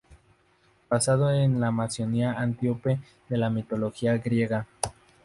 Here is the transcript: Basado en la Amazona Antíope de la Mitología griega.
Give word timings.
Basado 0.89 1.29
en 1.31 1.59
la 1.59 1.67
Amazona 1.67 2.31
Antíope 2.39 2.97
de 3.29 3.37
la 3.37 3.51
Mitología 3.51 4.17
griega. 4.17 4.65